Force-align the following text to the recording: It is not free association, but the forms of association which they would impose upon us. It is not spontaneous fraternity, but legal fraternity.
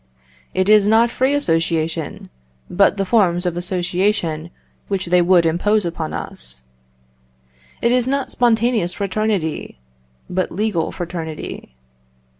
It 0.55 0.67
is 0.67 0.87
not 0.87 1.11
free 1.11 1.35
association, 1.35 2.31
but 2.71 2.97
the 2.97 3.05
forms 3.05 3.45
of 3.45 3.55
association 3.55 4.49
which 4.87 5.05
they 5.05 5.21
would 5.21 5.45
impose 5.45 5.85
upon 5.85 6.11
us. 6.11 6.63
It 7.83 7.91
is 7.91 8.07
not 8.07 8.31
spontaneous 8.31 8.93
fraternity, 8.93 9.79
but 10.27 10.51
legal 10.51 10.91
fraternity. 10.91 11.75